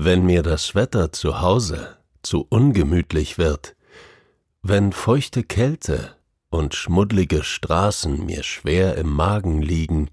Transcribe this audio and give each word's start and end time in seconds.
Wenn 0.00 0.24
mir 0.24 0.44
das 0.44 0.76
Wetter 0.76 1.10
zu 1.10 1.40
Hause 1.40 1.96
zu 2.22 2.46
ungemütlich 2.48 3.36
wird, 3.36 3.74
wenn 4.62 4.92
feuchte 4.92 5.42
Kälte 5.42 6.14
und 6.50 6.76
schmuddlige 6.76 7.42
Straßen 7.42 8.24
mir 8.24 8.44
schwer 8.44 8.94
im 8.94 9.10
Magen 9.12 9.60
liegen, 9.60 10.08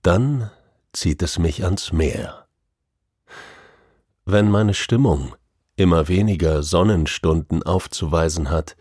dann 0.00 0.50
zieht 0.94 1.20
es 1.20 1.38
mich 1.38 1.64
ans 1.64 1.92
Meer. 1.92 2.46
Wenn 4.24 4.50
meine 4.50 4.72
Stimmung 4.72 5.36
immer 5.76 6.08
weniger 6.08 6.62
Sonnenstunden 6.62 7.62
aufzuweisen 7.62 8.48
hat 8.48 8.74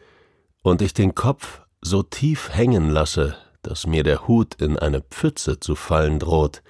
und 0.61 0.81
ich 0.81 0.93
den 0.93 1.15
Kopf 1.15 1.63
so 1.81 2.01
tief 2.01 2.49
hängen 2.49 2.89
lasse, 2.89 3.35
dass 3.61 3.87
mir 3.87 4.03
der 4.03 4.25
Hut 4.25 4.55
in 4.55 4.79
eine 4.79 5.01
Pfütze 5.01 5.59
zu 5.59 5.75
fallen 5.75 6.19
droht, 6.19 6.63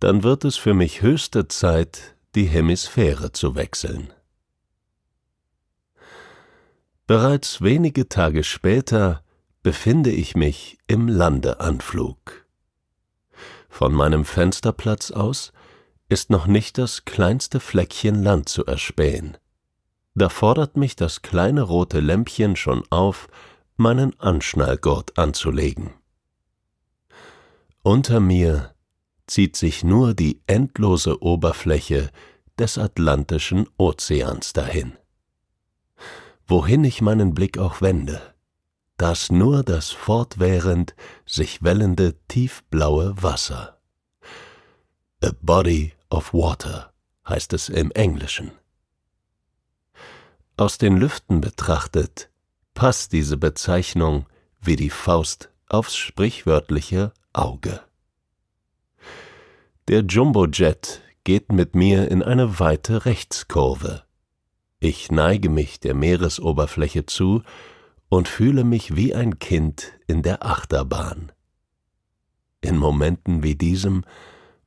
dann 0.00 0.22
wird 0.22 0.44
es 0.44 0.56
für 0.58 0.74
mich 0.74 1.00
höchste 1.00 1.48
Zeit, 1.48 2.14
die 2.34 2.46
Hemisphäre 2.46 3.32
zu 3.32 3.54
wechseln. 3.54 4.12
Bereits 7.06 7.62
wenige 7.62 8.08
Tage 8.08 8.44
später 8.44 9.22
befinde 9.62 10.10
ich 10.10 10.36
mich 10.36 10.78
im 10.86 11.08
Landeanflug. 11.08 12.46
Von 13.68 13.92
meinem 13.94 14.24
Fensterplatz 14.24 15.10
aus 15.10 15.52
ist 16.08 16.30
noch 16.30 16.46
nicht 16.46 16.78
das 16.78 17.04
kleinste 17.04 17.60
Fleckchen 17.60 18.22
Land 18.22 18.48
zu 18.48 18.64
erspähen. 18.64 19.36
Da 20.14 20.28
fordert 20.28 20.76
mich 20.76 20.96
das 20.96 21.22
kleine 21.22 21.62
rote 21.62 22.00
Lämpchen 22.00 22.56
schon 22.56 22.82
auf, 22.90 23.28
meinen 23.76 24.18
Anschnallgurt 24.18 25.16
anzulegen. 25.18 25.94
Unter 27.82 28.20
mir 28.20 28.74
zieht 29.28 29.56
sich 29.56 29.84
nur 29.84 30.14
die 30.14 30.40
endlose 30.46 31.22
Oberfläche 31.22 32.10
des 32.58 32.78
Atlantischen 32.78 33.68
Ozeans 33.76 34.52
dahin. 34.52 34.96
Wohin 36.46 36.82
ich 36.84 37.00
meinen 37.00 37.34
Blick 37.34 37.58
auch 37.58 37.80
wende, 37.80 38.34
das 38.96 39.30
nur 39.30 39.62
das 39.62 39.90
fortwährend 39.90 40.94
sich 41.24 41.62
wellende 41.62 42.16
tiefblaue 42.26 43.14
Wasser. 43.22 43.78
A 45.22 45.30
body 45.40 45.92
of 46.10 46.32
water 46.32 46.92
heißt 47.28 47.52
es 47.52 47.68
im 47.68 47.90
Englischen. 47.92 48.50
Aus 50.56 50.78
den 50.78 50.96
Lüften 50.96 51.40
betrachtet 51.40 52.30
passt 52.74 53.12
diese 53.12 53.36
Bezeichnung 53.36 54.26
wie 54.60 54.76
die 54.76 54.90
Faust 54.90 55.50
aufs 55.68 55.96
sprichwörtliche 55.96 57.12
Auge. 57.32 57.87
Der 59.88 60.02
Jumbojet 60.02 61.00
geht 61.24 61.50
mit 61.50 61.74
mir 61.74 62.10
in 62.10 62.22
eine 62.22 62.60
weite 62.60 63.06
Rechtskurve. 63.06 64.02
Ich 64.80 65.10
neige 65.10 65.48
mich 65.48 65.80
der 65.80 65.94
Meeresoberfläche 65.94 67.06
zu 67.06 67.42
und 68.10 68.28
fühle 68.28 68.64
mich 68.64 68.96
wie 68.96 69.14
ein 69.14 69.38
Kind 69.38 69.92
in 70.06 70.22
der 70.22 70.44
Achterbahn. 70.44 71.32
In 72.60 72.76
Momenten 72.76 73.42
wie 73.42 73.54
diesem 73.54 74.04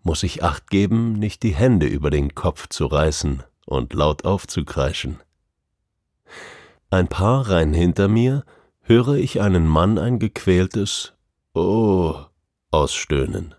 muss 0.01 0.23
ich 0.23 0.43
acht 0.43 0.71
geben, 0.71 1.13
nicht 1.13 1.43
die 1.43 1.53
Hände 1.53 1.85
über 1.85 2.09
den 2.09 2.33
Kopf 2.33 2.67
zu 2.69 2.87
reißen 2.87 3.43
und 3.67 3.93
laut 3.93 4.25
aufzukreischen. 4.25 5.19
Ein 6.89 7.07
paar 7.07 7.47
Reihen 7.47 7.75
hinter 7.75 8.07
mir 8.07 8.43
höre 8.81 9.13
ich 9.13 9.39
einen 9.39 9.67
Mann 9.67 9.99
ein 9.99 10.17
gequältes 10.17 11.13
Oh 11.53 12.15
ausstöhnen. 12.71 13.53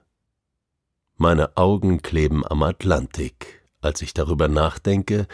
Meine 1.17 1.57
Augen 1.57 2.03
kleben 2.03 2.47
am 2.47 2.63
Atlantik, 2.63 3.63
als 3.81 4.03
ich 4.03 4.15
darüber 4.15 4.49
nachdenke, 4.49 5.27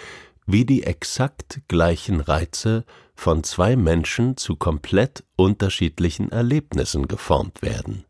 wie 0.47 0.65
die 0.65 0.83
exakt 0.83 1.61
gleichen 1.69 2.21
Reize 2.21 2.85
von 3.15 3.45
zwei 3.45 3.77
Menschen 3.77 4.37
zu 4.37 4.57
komplett 4.57 5.25
unterschiedlichen 5.37 6.33
Erlebnissen 6.33 7.07
geformt 7.07 7.63
werden. 7.63 8.05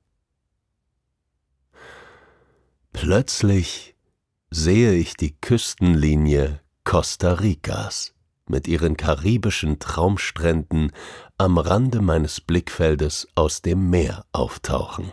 Plötzlich 2.92 3.96
sehe 4.50 4.94
ich 4.94 5.14
die 5.14 5.36
Küstenlinie 5.40 6.60
Costa 6.84 7.34
Ricas 7.34 8.14
mit 8.48 8.66
ihren 8.66 8.96
karibischen 8.96 9.78
Traumstränden 9.78 10.92
am 11.36 11.58
Rande 11.58 12.00
meines 12.00 12.40
Blickfeldes 12.40 13.28
aus 13.34 13.62
dem 13.62 13.90
Meer 13.90 14.24
auftauchen. 14.32 15.12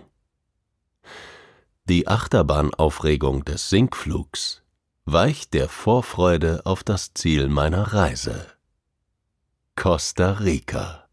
Die 1.87 2.07
Achterbahnaufregung 2.07 3.45
des 3.45 3.69
Sinkflugs 3.69 4.63
weicht 5.05 5.53
der 5.53 5.69
Vorfreude 5.69 6.65
auf 6.65 6.83
das 6.83 7.13
Ziel 7.13 7.47
meiner 7.47 7.93
Reise. 7.93 8.47
Costa 9.75 10.31
Rica. 10.31 11.07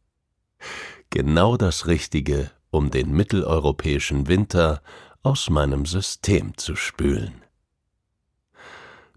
Genau 1.10 1.58
das 1.58 1.88
Richtige, 1.88 2.50
um 2.70 2.90
den 2.90 3.12
mitteleuropäischen 3.12 4.28
Winter 4.28 4.80
aus 5.22 5.50
meinem 5.50 5.84
System 5.84 6.56
zu 6.56 6.74
spülen. 6.74 7.42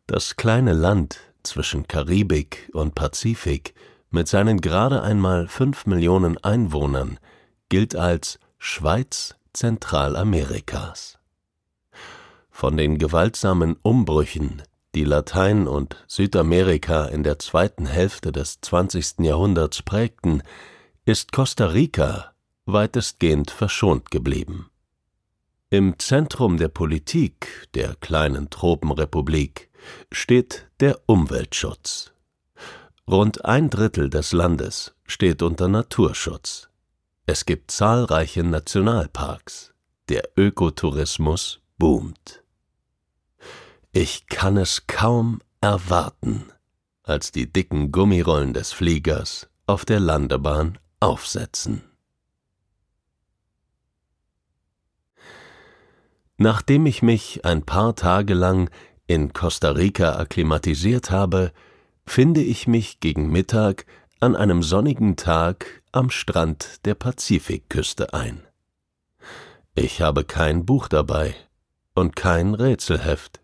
Das 0.08 0.36
kleine 0.36 0.74
Land 0.74 1.22
zwischen 1.44 1.88
Karibik 1.88 2.70
und 2.74 2.96
Pazifik 2.96 3.76
mit 4.10 4.28
seinen 4.28 4.60
gerade 4.60 5.04
einmal 5.04 5.48
fünf 5.48 5.86
Millionen 5.86 6.38
Einwohnern 6.38 7.18
gilt 7.70 7.96
als 7.96 8.40
Schweiz 8.58 9.36
Zentralamerikas. 9.54 11.18
Von 12.58 12.78
den 12.78 12.98
gewaltsamen 12.98 13.76
Umbrüchen, 13.82 14.64
die 14.96 15.04
Latein 15.04 15.68
und 15.68 15.98
Südamerika 16.08 17.04
in 17.08 17.22
der 17.22 17.38
zweiten 17.38 17.86
Hälfte 17.86 18.32
des 18.32 18.62
20. 18.62 19.20
Jahrhunderts 19.20 19.82
prägten, 19.82 20.42
ist 21.04 21.34
Costa 21.34 21.66
Rica 21.66 22.34
weitestgehend 22.66 23.52
verschont 23.52 24.10
geblieben. 24.10 24.70
Im 25.70 26.00
Zentrum 26.00 26.56
der 26.56 26.70
Politik 26.70 27.68
der 27.74 27.94
kleinen 27.96 28.50
Tropenrepublik 28.50 29.70
steht 30.10 30.70
der 30.80 31.02
Umweltschutz. 31.08 32.14
Rund 33.06 33.44
ein 33.44 33.70
Drittel 33.70 34.10
des 34.10 34.32
Landes 34.32 34.96
steht 35.06 35.42
unter 35.42 35.68
Naturschutz. 35.68 36.70
Es 37.26 37.46
gibt 37.46 37.72
zahlreiche 37.72 38.46
Nationalparks. 38.46 39.74
Der 40.08 40.30
Ökotourismus 40.38 41.60
boomt. 41.78 42.45
Ich 43.98 44.28
kann 44.28 44.58
es 44.58 44.88
kaum 44.88 45.40
erwarten, 45.62 46.52
als 47.04 47.32
die 47.32 47.50
dicken 47.50 47.94
Gummirollen 47.94 48.54
des 48.54 48.74
Fliegers 48.74 49.48
auf 49.68 49.86
der 49.86 50.02
Landebahn 50.02 50.78
aufsetzen. 51.00 51.82
Nachdem 56.36 56.86
ich 56.88 57.04
mich 57.04 57.46
ein 57.46 57.66
paar 57.66 57.96
Tage 57.96 58.34
lang 58.34 58.70
in 59.08 59.32
Costa 59.32 59.72
Rica 59.72 60.18
akklimatisiert 60.18 61.10
habe, 61.10 61.54
finde 62.06 62.42
ich 62.42 62.68
mich 62.68 63.00
gegen 63.00 63.32
Mittag 63.32 63.86
an 64.20 64.36
einem 64.36 64.62
sonnigen 64.62 65.16
Tag 65.16 65.84
am 65.94 66.10
Strand 66.10 66.86
der 66.86 66.96
Pazifikküste 66.96 68.14
ein. 68.14 68.46
Ich 69.74 70.02
habe 70.02 70.26
kein 70.26 70.66
Buch 70.66 70.90
dabei 70.90 71.34
und 71.94 72.18
kein 72.18 72.56
Rätselheft. 72.56 73.40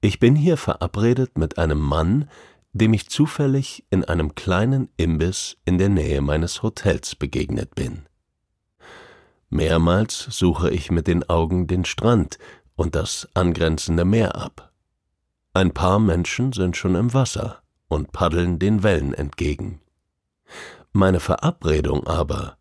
Ich 0.00 0.18
bin 0.18 0.34
hier 0.34 0.56
verabredet 0.56 1.38
mit 1.38 1.58
einem 1.58 1.78
Mann, 1.78 2.28
dem 2.72 2.94
ich 2.94 3.08
zufällig 3.08 3.84
in 3.90 4.04
einem 4.04 4.34
kleinen 4.34 4.88
Imbiss 4.96 5.56
in 5.64 5.78
der 5.78 5.88
Nähe 5.88 6.20
meines 6.22 6.62
Hotels 6.62 7.14
begegnet 7.14 7.74
bin. 7.74 8.06
Mehrmals 9.50 10.26
suche 10.30 10.70
ich 10.70 10.90
mit 10.90 11.06
den 11.06 11.28
Augen 11.28 11.66
den 11.66 11.84
Strand 11.84 12.38
und 12.74 12.94
das 12.94 13.28
angrenzende 13.34 14.04
Meer 14.06 14.34
ab. 14.34 14.72
Ein 15.52 15.72
paar 15.72 15.98
Menschen 15.98 16.52
sind 16.52 16.76
schon 16.76 16.94
im 16.94 17.12
Wasser 17.12 17.62
und 17.88 18.12
paddeln 18.12 18.58
den 18.58 18.82
Wellen 18.82 19.12
entgegen. 19.12 19.82
Meine 20.94 21.20
Verabredung 21.20 22.06
aber 22.06 22.56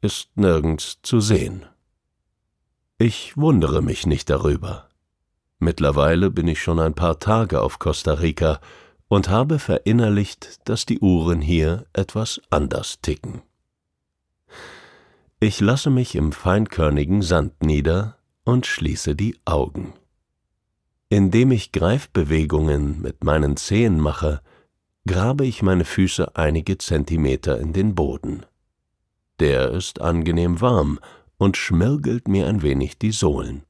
ist 0.00 0.36
nirgends 0.36 0.98
zu 1.02 1.20
sehen. 1.20 1.64
Ich 2.98 3.36
wundere 3.36 3.80
mich 3.80 4.06
nicht 4.06 4.28
darüber. 4.28 4.87
Mittlerweile 5.58 6.30
bin 6.30 6.46
ich 6.46 6.62
schon 6.62 6.78
ein 6.78 6.94
paar 6.94 7.18
Tage 7.18 7.60
auf 7.60 7.78
Costa 7.78 8.14
Rica 8.14 8.60
und 9.08 9.28
habe 9.28 9.58
verinnerlicht, 9.58 10.68
dass 10.68 10.86
die 10.86 11.00
Uhren 11.00 11.40
hier 11.40 11.86
etwas 11.92 12.40
anders 12.50 13.00
ticken. 13.00 13.42
Ich 15.40 15.60
lasse 15.60 15.90
mich 15.90 16.14
im 16.14 16.32
feinkörnigen 16.32 17.22
Sand 17.22 17.62
nieder 17.62 18.18
und 18.44 18.66
schließe 18.66 19.14
die 19.14 19.36
Augen. 19.44 19.94
Indem 21.08 21.52
ich 21.52 21.72
Greifbewegungen 21.72 23.00
mit 23.00 23.24
meinen 23.24 23.56
Zehen 23.56 23.98
mache, 23.98 24.40
grabe 25.06 25.46
ich 25.46 25.62
meine 25.62 25.84
Füße 25.84 26.36
einige 26.36 26.78
Zentimeter 26.78 27.58
in 27.58 27.72
den 27.72 27.94
Boden. 27.94 28.44
Der 29.40 29.70
ist 29.70 30.00
angenehm 30.00 30.60
warm 30.60 30.98
und 31.36 31.56
schmirgelt 31.56 32.28
mir 32.28 32.46
ein 32.46 32.62
wenig 32.62 32.98
die 32.98 33.12
Sohlen. 33.12 33.62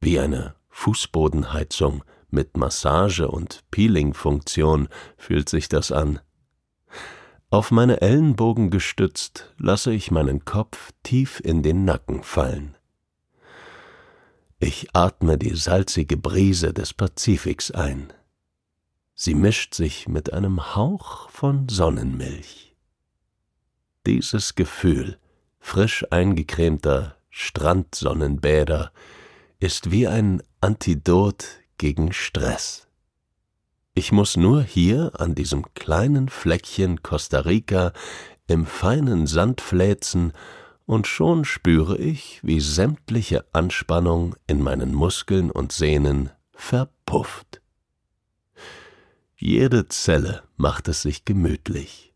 Wie 0.00 0.18
eine 0.18 0.54
Fußbodenheizung 0.72 2.02
mit 2.30 2.56
Massage- 2.56 3.28
und 3.28 3.62
Peeling-Funktion 3.70 4.88
fühlt 5.16 5.48
sich 5.48 5.68
das 5.68 5.92
an. 5.92 6.18
Auf 7.50 7.70
meine 7.70 8.00
Ellenbogen 8.00 8.70
gestützt, 8.70 9.54
lasse 9.58 9.92
ich 9.92 10.10
meinen 10.10 10.44
Kopf 10.44 10.90
tief 11.02 11.40
in 11.44 11.62
den 11.62 11.84
Nacken 11.84 12.22
fallen. 12.22 12.76
Ich 14.58 14.96
atme 14.96 15.36
die 15.38 15.54
salzige 15.54 16.16
Brise 16.16 16.72
des 16.72 16.94
Pazifiks 16.94 17.70
ein. 17.70 18.12
Sie 19.14 19.34
mischt 19.34 19.74
sich 19.74 20.08
mit 20.08 20.32
einem 20.32 20.74
Hauch 20.74 21.28
von 21.28 21.68
Sonnenmilch. 21.68 22.74
Dieses 24.06 24.54
Gefühl 24.54 25.18
frisch 25.60 26.06
eingecremter 26.10 27.16
Strandsonnenbäder 27.28 28.92
ist 29.60 29.90
wie 29.90 30.08
ein 30.08 30.42
Antidot 30.62 31.44
gegen 31.76 32.12
Stress. 32.12 32.86
Ich 33.94 34.12
muss 34.12 34.36
nur 34.36 34.62
hier 34.62 35.10
an 35.18 35.34
diesem 35.34 35.74
kleinen 35.74 36.28
Fleckchen 36.28 37.02
Costa 37.02 37.40
Rica 37.40 37.92
im 38.46 38.64
feinen 38.64 39.26
Sand 39.26 39.60
fläzen 39.60 40.32
und 40.86 41.08
schon 41.08 41.44
spüre 41.44 41.98
ich, 41.98 42.38
wie 42.44 42.60
sämtliche 42.60 43.44
Anspannung 43.52 44.36
in 44.46 44.62
meinen 44.62 44.94
Muskeln 44.94 45.50
und 45.50 45.72
Sehnen 45.72 46.30
verpufft. 46.52 47.60
Jede 49.34 49.88
Zelle 49.88 50.44
macht 50.56 50.86
es 50.86 51.02
sich 51.02 51.24
gemütlich, 51.24 52.14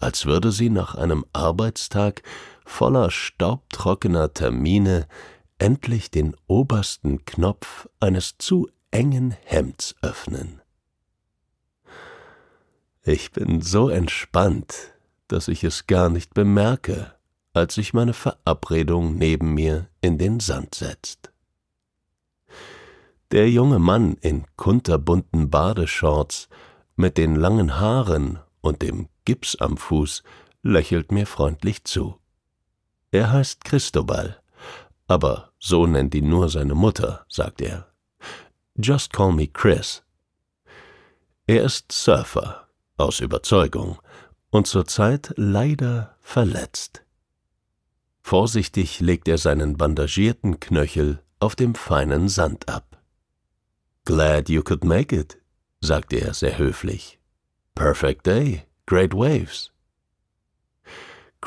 als 0.00 0.26
würde 0.26 0.50
sie 0.50 0.70
nach 0.70 0.96
einem 0.96 1.24
Arbeitstag 1.32 2.24
voller 2.64 3.12
staubtrockener 3.12 4.34
Termine 4.34 5.06
endlich 5.60 6.10
den 6.10 6.34
obersten 6.46 7.24
Knopf 7.24 7.88
eines 8.00 8.38
zu 8.38 8.68
engen 8.90 9.36
Hemds 9.44 9.94
öffnen. 10.02 10.60
Ich 13.02 13.30
bin 13.32 13.60
so 13.60 13.88
entspannt, 13.88 14.94
dass 15.28 15.48
ich 15.48 15.62
es 15.62 15.86
gar 15.86 16.08
nicht 16.08 16.34
bemerke, 16.34 17.14
als 17.52 17.74
sich 17.74 17.92
meine 17.94 18.14
Verabredung 18.14 19.16
neben 19.16 19.54
mir 19.54 19.88
in 20.00 20.18
den 20.18 20.40
Sand 20.40 20.74
setzt. 20.74 21.32
Der 23.30 23.48
junge 23.48 23.78
Mann 23.78 24.14
in 24.20 24.44
kunterbunten 24.56 25.50
Badeshorts 25.50 26.48
mit 26.96 27.16
den 27.16 27.36
langen 27.36 27.78
Haaren 27.78 28.40
und 28.60 28.82
dem 28.82 29.08
Gips 29.24 29.56
am 29.56 29.76
Fuß 29.76 30.22
lächelt 30.62 31.12
mir 31.12 31.26
freundlich 31.26 31.84
zu. 31.84 32.18
Er 33.12 33.32
heißt 33.32 33.64
Christobal, 33.64 34.39
aber 35.10 35.52
so 35.58 35.86
nennt 35.86 36.14
ihn 36.14 36.28
nur 36.28 36.48
seine 36.48 36.76
Mutter, 36.76 37.26
sagt 37.28 37.60
er. 37.60 37.88
Just 38.76 39.12
call 39.12 39.32
me 39.32 39.48
Chris. 39.48 40.02
Er 41.48 41.64
ist 41.64 41.90
Surfer 41.90 42.68
aus 42.96 43.18
Überzeugung 43.18 43.98
und 44.50 44.68
zurzeit 44.68 45.32
leider 45.36 46.14
verletzt. 46.20 47.02
Vorsichtig 48.22 49.00
legt 49.00 49.26
er 49.26 49.38
seinen 49.38 49.76
bandagierten 49.76 50.60
Knöchel 50.60 51.20
auf 51.40 51.56
dem 51.56 51.74
feinen 51.74 52.28
Sand 52.28 52.68
ab. 52.68 53.02
Glad 54.04 54.48
you 54.48 54.62
could 54.62 54.84
make 54.84 55.14
it, 55.14 55.38
sagte 55.80 56.20
er 56.20 56.34
sehr 56.34 56.56
höflich. 56.56 57.18
Perfect 57.74 58.26
day, 58.26 58.62
great 58.86 59.12
waves. 59.12 59.69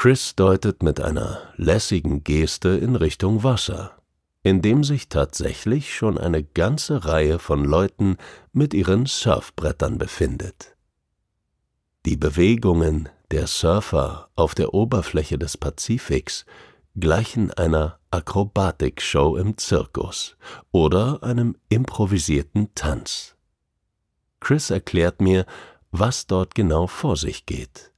Chris 0.03 0.35
deutet 0.35 0.83
mit 0.83 0.99
einer 0.99 1.39
lässigen 1.55 2.25
Geste 2.25 2.67
in 2.67 2.97
Richtung 2.97 3.41
Wasser, 3.41 3.95
in 4.41 4.61
dem 4.61 4.83
sich 4.83 5.07
tatsächlich 5.07 5.95
schon 5.95 6.17
eine 6.17 6.43
ganze 6.43 7.05
Reihe 7.05 7.39
von 7.39 7.63
Leuten 7.63 8.17
mit 8.51 8.73
ihren 8.73 9.05
Surfbrettern 9.05 9.97
befindet. 9.97 10.75
Die 12.05 12.17
Bewegungen 12.17 13.07
der 13.31 13.47
Surfer 13.47 14.27
auf 14.35 14.55
der 14.55 14.73
Oberfläche 14.73 15.37
des 15.37 15.55
Pazifiks 15.55 16.45
gleichen 16.99 17.51
einer 17.53 17.97
Akrobatikshow 18.11 19.37
im 19.37 19.57
Zirkus 19.57 20.35
oder 20.73 21.23
einem 21.23 21.55
improvisierten 21.69 22.75
Tanz. 22.75 23.37
Chris 24.41 24.69
erklärt 24.69 25.21
mir, 25.21 25.45
was 25.91 26.27
dort 26.27 26.55
genau 26.55 26.87
vor 26.87 27.15
sich 27.15 27.45
geht. 27.45 27.92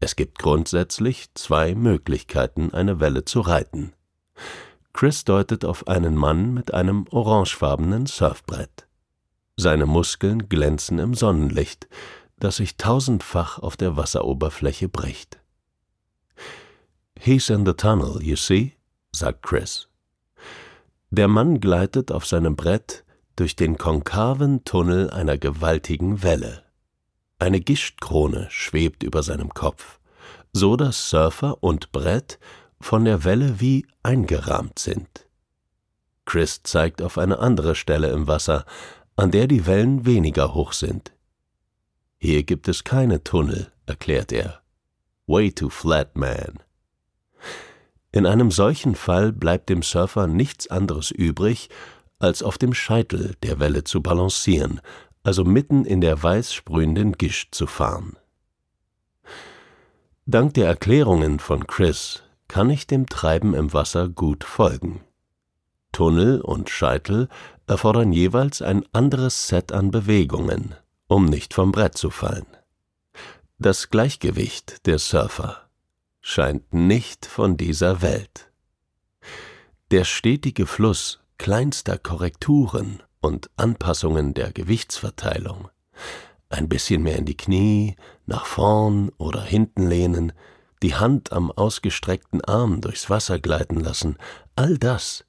Es 0.00 0.16
gibt 0.16 0.38
grundsätzlich 0.38 1.26
zwei 1.34 1.74
Möglichkeiten, 1.74 2.72
eine 2.72 3.00
Welle 3.00 3.24
zu 3.24 3.40
reiten. 3.40 3.92
Chris 4.92 5.24
deutet 5.24 5.64
auf 5.64 5.88
einen 5.88 6.14
Mann 6.14 6.54
mit 6.54 6.72
einem 6.72 7.06
orangefarbenen 7.10 8.06
Surfbrett. 8.06 8.86
Seine 9.56 9.86
Muskeln 9.86 10.48
glänzen 10.48 10.98
im 10.98 11.14
Sonnenlicht, 11.14 11.88
das 12.38 12.56
sich 12.56 12.76
tausendfach 12.76 13.58
auf 13.58 13.76
der 13.76 13.96
Wasseroberfläche 13.96 14.88
bricht. 14.88 15.40
He's 17.18 17.50
in 17.50 17.66
the 17.66 17.72
tunnel, 17.72 18.22
you 18.22 18.36
see, 18.36 18.76
sagt 19.10 19.42
Chris. 19.42 19.88
Der 21.10 21.26
Mann 21.26 21.58
gleitet 21.58 22.12
auf 22.12 22.26
seinem 22.26 22.54
Brett 22.54 23.04
durch 23.34 23.56
den 23.56 23.78
konkaven 23.78 24.64
Tunnel 24.64 25.10
einer 25.10 25.38
gewaltigen 25.38 26.22
Welle. 26.22 26.67
Eine 27.38 27.60
Gischtkrone 27.60 28.48
schwebt 28.50 29.02
über 29.02 29.22
seinem 29.22 29.54
Kopf, 29.54 30.00
so 30.52 30.76
dass 30.76 31.10
Surfer 31.10 31.62
und 31.62 31.92
Brett 31.92 32.38
von 32.80 33.04
der 33.04 33.24
Welle 33.24 33.60
wie 33.60 33.86
eingerahmt 34.02 34.78
sind. 34.78 35.28
Chris 36.24 36.62
zeigt 36.62 37.00
auf 37.00 37.16
eine 37.16 37.38
andere 37.38 37.74
Stelle 37.74 38.10
im 38.10 38.26
Wasser, 38.26 38.64
an 39.16 39.30
der 39.30 39.46
die 39.46 39.66
Wellen 39.66 40.04
weniger 40.04 40.52
hoch 40.54 40.72
sind. 40.72 41.12
Hier 42.18 42.42
gibt 42.42 42.68
es 42.68 42.84
keine 42.84 43.22
Tunnel, 43.22 43.72
erklärt 43.86 44.32
er. 44.32 44.60
Way 45.26 45.52
too 45.52 45.70
flat, 45.70 46.16
man. 46.16 46.58
In 48.10 48.26
einem 48.26 48.50
solchen 48.50 48.94
Fall 48.94 49.32
bleibt 49.32 49.68
dem 49.68 49.82
Surfer 49.82 50.26
nichts 50.26 50.66
anderes 50.68 51.10
übrig, 51.10 51.68
als 52.18 52.42
auf 52.42 52.58
dem 52.58 52.74
Scheitel 52.74 53.36
der 53.42 53.60
Welle 53.60 53.84
zu 53.84 54.02
balancieren, 54.02 54.80
also 55.22 55.44
mitten 55.44 55.84
in 55.84 56.00
der 56.00 56.22
weiß 56.22 56.52
sprühenden 56.52 57.12
Gischt 57.12 57.54
zu 57.54 57.66
fahren. 57.66 58.16
Dank 60.26 60.54
der 60.54 60.66
Erklärungen 60.66 61.38
von 61.38 61.66
Chris 61.66 62.22
kann 62.48 62.70
ich 62.70 62.86
dem 62.86 63.06
Treiben 63.06 63.54
im 63.54 63.72
Wasser 63.72 64.08
gut 64.08 64.44
folgen. 64.44 65.00
Tunnel 65.92 66.40
und 66.40 66.70
Scheitel 66.70 67.28
erfordern 67.66 68.12
jeweils 68.12 68.62
ein 68.62 68.84
anderes 68.92 69.48
Set 69.48 69.72
an 69.72 69.90
Bewegungen 69.90 70.74
um 71.08 71.24
nicht 71.24 71.54
vom 71.54 71.72
Brett 71.72 71.96
zu 71.96 72.10
fallen. 72.10 72.46
Das 73.58 73.90
Gleichgewicht 73.90 74.86
der 74.86 74.98
Surfer 74.98 75.68
scheint 76.20 76.72
nicht 76.72 77.26
von 77.26 77.56
dieser 77.56 78.02
Welt. 78.02 78.52
Der 79.90 80.04
stetige 80.04 80.66
Fluss 80.66 81.20
kleinster 81.38 81.98
Korrekturen 81.98 83.02
und 83.20 83.50
Anpassungen 83.56 84.34
der 84.34 84.52
Gewichtsverteilung, 84.52 85.68
ein 86.48 86.68
bisschen 86.68 87.02
mehr 87.02 87.16
in 87.16 87.24
die 87.24 87.36
Knie, 87.36 87.96
nach 88.26 88.46
vorn 88.46 89.10
oder 89.18 89.42
hinten 89.42 89.86
lehnen, 89.86 90.32
die 90.82 90.94
Hand 90.94 91.32
am 91.32 91.50
ausgestreckten 91.50 92.44
Arm 92.44 92.80
durchs 92.80 93.10
Wasser 93.10 93.38
gleiten 93.38 93.80
lassen, 93.80 94.16
all 94.56 94.78
das 94.78 95.24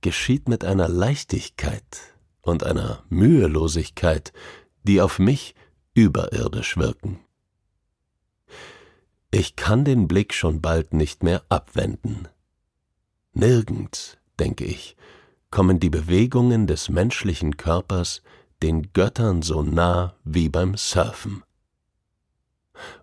geschieht 0.00 0.48
mit 0.48 0.64
einer 0.64 0.88
Leichtigkeit 0.88 2.00
und 2.42 2.64
einer 2.64 3.02
Mühelosigkeit, 3.08 4.32
die 4.82 5.00
auf 5.00 5.18
mich 5.18 5.54
überirdisch 5.94 6.76
wirken. 6.76 7.20
Ich 9.30 9.56
kann 9.56 9.84
den 9.84 10.08
Blick 10.08 10.32
schon 10.32 10.62
bald 10.62 10.94
nicht 10.94 11.22
mehr 11.22 11.42
abwenden. 11.48 12.28
Nirgends, 13.32 14.16
denke 14.38 14.64
ich, 14.64 14.96
kommen 15.50 15.80
die 15.80 15.90
Bewegungen 15.90 16.66
des 16.66 16.88
menschlichen 16.88 17.56
Körpers 17.56 18.22
den 18.62 18.92
Göttern 18.92 19.42
so 19.42 19.62
nah 19.62 20.14
wie 20.24 20.48
beim 20.48 20.76
Surfen. 20.76 21.42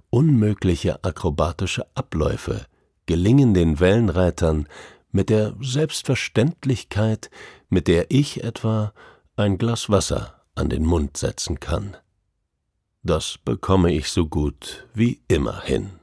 Unmögliche 0.10 1.04
akrobatische 1.04 1.86
Abläufe 1.96 2.66
gelingen 3.06 3.54
den 3.54 3.80
Wellenreitern 3.80 4.68
mit 5.12 5.30
der 5.30 5.56
Selbstverständlichkeit, 5.62 7.30
mit 7.70 7.88
der 7.88 8.12
ich 8.12 8.44
etwa 8.44 8.94
ein 9.36 9.58
Glas 9.58 9.90
Wasser 9.90 10.42
an 10.56 10.70
den 10.70 10.86
Mund 10.86 11.18
setzen 11.18 11.60
kann. 11.60 11.98
Das 13.04 13.38
bekomme 13.44 13.94
ich 13.94 14.10
so 14.10 14.28
gut 14.28 14.88
wie 14.94 15.22
immer 15.28 15.62
hin. 15.62 16.00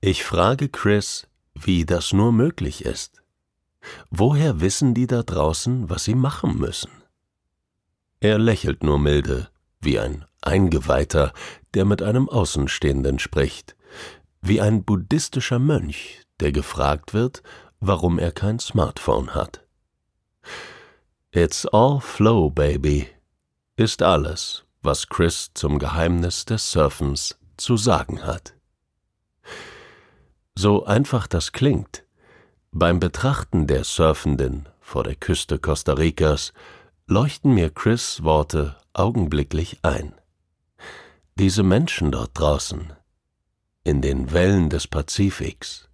Ich 0.00 0.24
frage 0.24 0.68
Chris, 0.68 1.26
wie 1.54 1.84
das 1.84 2.12
nur 2.12 2.32
möglich 2.32 2.84
ist. 2.84 3.22
Woher 4.10 4.60
wissen 4.60 4.94
die 4.94 5.06
da 5.06 5.22
draußen, 5.22 5.88
was 5.90 6.04
sie 6.04 6.14
machen 6.14 6.58
müssen? 6.58 6.90
Er 8.20 8.38
lächelt 8.38 8.82
nur 8.82 8.98
milde, 8.98 9.48
wie 9.80 9.98
ein 9.98 10.24
Eingeweihter, 10.40 11.32
der 11.74 11.84
mit 11.84 12.02
einem 12.02 12.28
Außenstehenden 12.28 13.18
spricht, 13.18 13.76
wie 14.40 14.60
ein 14.60 14.84
buddhistischer 14.84 15.58
Mönch, 15.58 16.22
der 16.40 16.52
gefragt 16.52 17.14
wird, 17.14 17.42
warum 17.80 18.18
er 18.18 18.32
kein 18.32 18.58
Smartphone 18.58 19.34
hat. 19.34 19.64
It's 21.32 21.66
all 21.66 22.00
flow, 22.00 22.50
baby, 22.50 23.08
ist 23.76 24.02
alles, 24.02 24.64
was 24.82 25.08
Chris 25.08 25.50
zum 25.52 25.78
Geheimnis 25.78 26.46
des 26.46 26.70
Surfens 26.70 27.38
zu 27.56 27.76
sagen 27.76 28.24
hat. 28.24 28.54
So 30.54 30.86
einfach 30.86 31.26
das 31.26 31.52
klingt, 31.52 32.05
beim 32.78 33.00
Betrachten 33.00 33.66
der 33.66 33.84
Surfenden 33.84 34.68
vor 34.80 35.02
der 35.02 35.14
Küste 35.14 35.58
Costa 35.58 35.94
Ricas 35.94 36.52
leuchten 37.06 37.54
mir 37.54 37.70
Chris 37.70 38.22
Worte 38.22 38.76
augenblicklich 38.92 39.78
ein. 39.80 40.12
Diese 41.36 41.62
Menschen 41.62 42.12
dort 42.12 42.38
draußen, 42.38 42.92
in 43.82 44.02
den 44.02 44.30
Wellen 44.32 44.68
des 44.68 44.88
Pazifiks, 44.88 45.88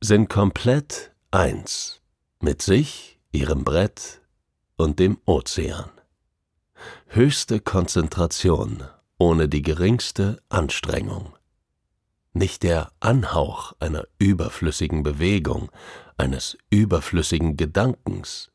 sind 0.00 0.28
komplett 0.28 1.10
eins 1.32 2.00
mit 2.40 2.62
sich, 2.62 3.18
ihrem 3.32 3.64
Brett 3.64 4.20
und 4.76 5.00
dem 5.00 5.18
Ozean. 5.26 5.90
Höchste 7.08 7.58
Konzentration 7.58 8.84
ohne 9.18 9.48
die 9.48 9.62
geringste 9.62 10.40
Anstrengung 10.50 11.34
nicht 12.32 12.62
der 12.62 12.90
Anhauch 13.00 13.72
einer 13.80 14.04
überflüssigen 14.18 15.02
Bewegung, 15.02 15.70
eines 16.16 16.56
überflüssigen 16.70 17.56
Gedankens. 17.56 18.50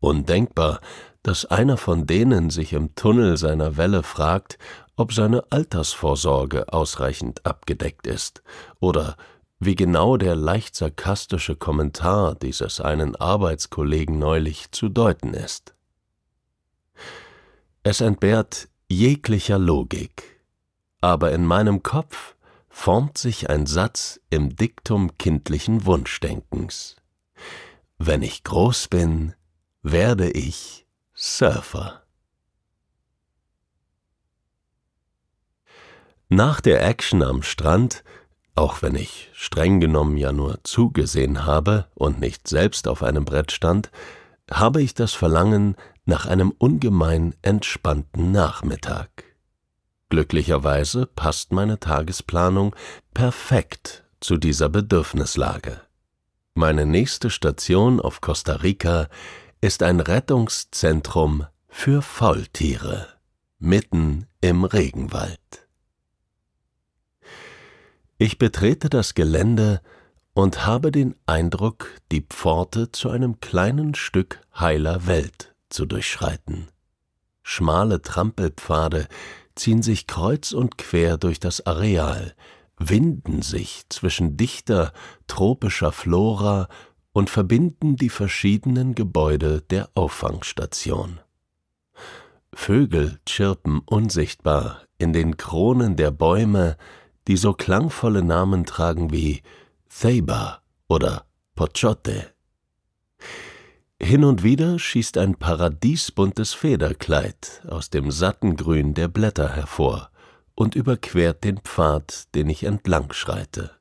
Undenkbar, 0.00 0.80
dass 1.22 1.44
einer 1.46 1.76
von 1.76 2.06
denen 2.06 2.50
sich 2.50 2.72
im 2.72 2.94
Tunnel 2.94 3.36
seiner 3.36 3.76
Welle 3.76 4.02
fragt, 4.02 4.58
ob 4.96 5.12
seine 5.12 5.44
Altersvorsorge 5.50 6.72
ausreichend 6.72 7.46
abgedeckt 7.46 8.06
ist 8.06 8.42
oder 8.80 9.16
wie 9.58 9.74
genau 9.74 10.16
der 10.16 10.34
leicht 10.36 10.74
sarkastische 10.74 11.54
Kommentar 11.54 12.34
dieses 12.34 12.80
einen 12.80 13.14
Arbeitskollegen 13.16 14.18
neulich 14.18 14.72
zu 14.72 14.88
deuten 14.88 15.34
ist. 15.34 15.74
Es 17.82 18.00
entbehrt 18.00 18.68
jeglicher 18.88 19.58
Logik, 19.58 20.40
aber 21.02 21.32
in 21.32 21.44
meinem 21.44 21.82
Kopf 21.82 22.34
formt 22.70 23.18
sich 23.18 23.50
ein 23.50 23.66
Satz 23.66 24.20
im 24.30 24.56
Diktum 24.56 25.18
kindlichen 25.18 25.84
Wunschdenkens. 25.84 26.96
Wenn 27.98 28.22
ich 28.22 28.44
groß 28.44 28.88
bin, 28.88 29.34
werde 29.82 30.30
ich 30.30 30.86
Surfer. 31.12 32.02
Nach 36.30 36.60
der 36.60 36.86
Action 36.86 37.22
am 37.22 37.42
Strand, 37.42 38.04
auch 38.54 38.82
wenn 38.82 38.94
ich 38.94 39.30
streng 39.32 39.80
genommen 39.80 40.16
ja 40.16 40.32
nur 40.32 40.60
zugesehen 40.62 41.44
habe 41.44 41.88
und 41.94 42.20
nicht 42.20 42.46
selbst 42.46 42.86
auf 42.86 43.02
einem 43.02 43.24
Brett 43.24 43.52
stand, 43.52 43.90
habe 44.50 44.80
ich 44.80 44.94
das 44.94 45.12
Verlangen 45.12 45.76
nach 46.04 46.26
einem 46.26 46.52
ungemein 46.52 47.34
entspannten 47.42 48.32
Nachmittag. 48.32 49.29
Glücklicherweise 50.10 51.06
passt 51.06 51.52
meine 51.52 51.80
Tagesplanung 51.80 52.76
perfekt 53.14 54.04
zu 54.20 54.36
dieser 54.36 54.68
Bedürfnislage. 54.68 55.80
Meine 56.54 56.84
nächste 56.84 57.30
Station 57.30 58.00
auf 58.00 58.20
Costa 58.20 58.56
Rica 58.56 59.08
ist 59.60 59.82
ein 59.82 60.00
Rettungszentrum 60.00 61.46
für 61.68 62.02
Faultiere 62.02 63.08
mitten 63.60 64.26
im 64.40 64.64
Regenwald. 64.64 65.68
Ich 68.18 68.38
betrete 68.38 68.88
das 68.88 69.14
Gelände 69.14 69.80
und 70.32 70.66
habe 70.66 70.90
den 70.90 71.14
Eindruck, 71.26 71.88
die 72.10 72.22
Pforte 72.22 72.90
zu 72.90 73.10
einem 73.10 73.38
kleinen 73.40 73.94
Stück 73.94 74.40
heiler 74.58 75.06
Welt 75.06 75.54
zu 75.68 75.86
durchschreiten. 75.86 76.68
Schmale 77.42 78.02
Trampelpfade, 78.02 79.08
ziehen 79.54 79.82
sich 79.82 80.06
kreuz 80.06 80.52
und 80.52 80.78
quer 80.78 81.18
durch 81.18 81.40
das 81.40 81.66
Areal, 81.66 82.34
winden 82.78 83.42
sich 83.42 83.82
zwischen 83.88 84.36
dichter 84.36 84.92
tropischer 85.26 85.92
Flora 85.92 86.68
und 87.12 87.30
verbinden 87.30 87.96
die 87.96 88.08
verschiedenen 88.08 88.94
Gebäude 88.94 89.62
der 89.62 89.90
Auffangstation. 89.94 91.20
Vögel 92.52 93.20
chirpen 93.28 93.80
unsichtbar 93.84 94.82
in 94.98 95.12
den 95.12 95.36
Kronen 95.36 95.96
der 95.96 96.10
Bäume, 96.10 96.76
die 97.28 97.36
so 97.36 97.52
klangvolle 97.52 98.22
Namen 98.22 98.64
tragen 98.64 99.12
wie 99.12 99.42
Theba 99.88 100.62
oder 100.88 101.26
Pochote. 101.54 102.32
Hin 104.02 104.24
und 104.24 104.42
wieder 104.42 104.78
schießt 104.78 105.18
ein 105.18 105.34
paradiesbuntes 105.34 106.54
Federkleid 106.54 107.62
aus 107.68 107.90
dem 107.90 108.10
satten 108.10 108.56
Grün 108.56 108.94
der 108.94 109.08
Blätter 109.08 109.54
hervor 109.54 110.10
und 110.54 110.74
überquert 110.74 111.44
den 111.44 111.58
Pfad, 111.58 112.34
den 112.34 112.48
ich 112.48 112.64
entlang 112.64 113.12
schreite. 113.12 113.72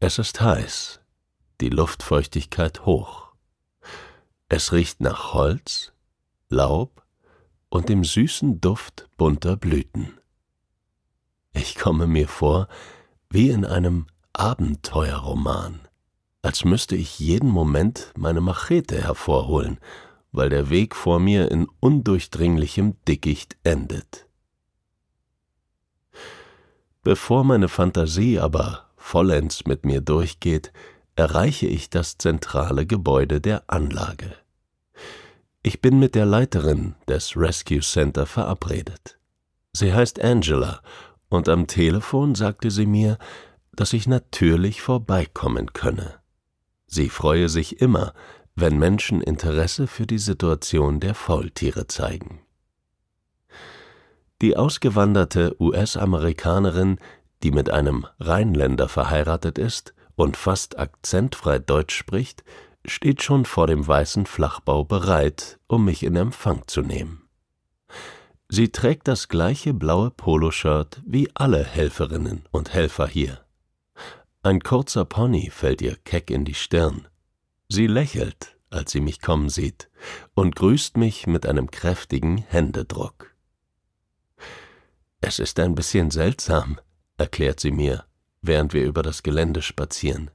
Es 0.00 0.18
ist 0.18 0.42
heiß, 0.42 1.00
die 1.62 1.70
Luftfeuchtigkeit 1.70 2.84
hoch. 2.84 3.32
Es 4.48 4.72
riecht 4.72 5.00
nach 5.00 5.32
Holz, 5.32 5.92
Laub 6.50 7.06
und 7.70 7.88
dem 7.88 8.04
süßen 8.04 8.60
Duft 8.60 9.08
bunter 9.16 9.56
Blüten. 9.56 10.18
Ich 11.54 11.76
komme 11.76 12.06
mir 12.06 12.28
vor 12.28 12.68
wie 13.30 13.48
in 13.48 13.64
einem 13.64 14.06
Abenteuerroman 14.34 15.80
als 16.42 16.64
müsste 16.64 16.96
ich 16.96 17.18
jeden 17.20 17.48
Moment 17.48 18.12
meine 18.16 18.40
Machete 18.40 19.00
hervorholen, 19.00 19.78
weil 20.32 20.48
der 20.48 20.70
Weg 20.70 20.96
vor 20.96 21.20
mir 21.20 21.50
in 21.50 21.68
undurchdringlichem 21.80 22.96
Dickicht 23.06 23.56
endet. 23.62 24.26
Bevor 27.04 27.44
meine 27.44 27.68
Fantasie 27.68 28.38
aber 28.38 28.88
vollends 28.96 29.66
mit 29.66 29.84
mir 29.84 30.00
durchgeht, 30.00 30.72
erreiche 31.16 31.66
ich 31.66 31.90
das 31.90 32.18
zentrale 32.18 32.86
Gebäude 32.86 33.40
der 33.40 33.64
Anlage. 33.68 34.34
Ich 35.62 35.80
bin 35.80 35.98
mit 35.98 36.14
der 36.14 36.26
Leiterin 36.26 36.94
des 37.08 37.36
Rescue 37.36 37.80
Center 37.80 38.26
verabredet. 38.26 39.18
Sie 39.72 39.92
heißt 39.92 40.20
Angela, 40.20 40.80
und 41.28 41.48
am 41.48 41.66
Telefon 41.66 42.34
sagte 42.34 42.70
sie 42.70 42.86
mir, 42.86 43.16
dass 43.74 43.92
ich 43.92 44.06
natürlich 44.06 44.82
vorbeikommen 44.82 45.72
könne. 45.72 46.21
Sie 46.94 47.08
freue 47.08 47.48
sich 47.48 47.80
immer, 47.80 48.12
wenn 48.54 48.78
Menschen 48.78 49.22
Interesse 49.22 49.86
für 49.86 50.06
die 50.06 50.18
Situation 50.18 51.00
der 51.00 51.14
Faultiere 51.14 51.86
zeigen. 51.86 52.42
Die 54.42 54.58
ausgewanderte 54.58 55.56
US-Amerikanerin, 55.58 56.98
die 57.42 57.50
mit 57.50 57.70
einem 57.70 58.06
Rheinländer 58.20 58.90
verheiratet 58.90 59.56
ist 59.56 59.94
und 60.16 60.36
fast 60.36 60.78
akzentfrei 60.78 61.58
Deutsch 61.58 61.94
spricht, 61.94 62.44
steht 62.84 63.22
schon 63.22 63.46
vor 63.46 63.66
dem 63.66 63.88
weißen 63.88 64.26
Flachbau 64.26 64.84
bereit, 64.84 65.58
um 65.68 65.86
mich 65.86 66.02
in 66.02 66.14
Empfang 66.14 66.64
zu 66.66 66.82
nehmen. 66.82 67.22
Sie 68.50 68.68
trägt 68.68 69.08
das 69.08 69.28
gleiche 69.28 69.72
blaue 69.72 70.10
Poloshirt 70.10 71.00
wie 71.06 71.30
alle 71.32 71.64
Helferinnen 71.64 72.44
und 72.50 72.74
Helfer 72.74 73.06
hier. 73.06 73.42
Ein 74.44 74.58
kurzer 74.58 75.04
Pony 75.04 75.50
fällt 75.50 75.80
ihr 75.82 75.94
keck 75.94 76.28
in 76.28 76.44
die 76.44 76.54
Stirn. 76.54 77.06
Sie 77.68 77.86
lächelt, 77.86 78.56
als 78.70 78.90
sie 78.90 79.00
mich 79.00 79.20
kommen 79.20 79.48
sieht, 79.48 79.88
und 80.34 80.56
grüßt 80.56 80.96
mich 80.96 81.28
mit 81.28 81.46
einem 81.46 81.70
kräftigen 81.70 82.38
Händedruck. 82.38 83.36
Es 85.20 85.38
ist 85.38 85.60
ein 85.60 85.76
bisschen 85.76 86.10
seltsam, 86.10 86.80
erklärt 87.18 87.60
sie 87.60 87.70
mir, 87.70 88.04
während 88.40 88.72
wir 88.72 88.84
über 88.84 89.04
das 89.04 89.22
Gelände 89.22 89.62
spazieren. 89.62 90.32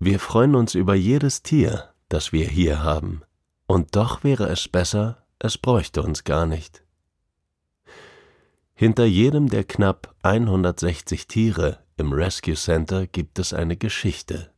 Wir 0.00 0.18
freuen 0.18 0.56
uns 0.56 0.74
über 0.74 0.96
jedes 0.96 1.44
Tier, 1.44 1.94
das 2.08 2.32
wir 2.32 2.48
hier 2.48 2.82
haben, 2.82 3.22
und 3.68 3.94
doch 3.94 4.24
wäre 4.24 4.48
es 4.48 4.66
besser, 4.66 5.24
es 5.38 5.58
bräuchte 5.58 6.02
uns 6.02 6.24
gar 6.24 6.44
nicht. 6.44 6.82
Hinter 8.74 9.04
jedem 9.04 9.48
der 9.48 9.62
knapp 9.62 10.12
160 10.22 11.28
Tiere 11.28 11.85
im 11.96 12.12
Rescue 12.12 12.54
Center 12.54 13.06
gibt 13.06 13.38
es 13.38 13.52
eine 13.52 13.76
Geschichte. 13.76 14.50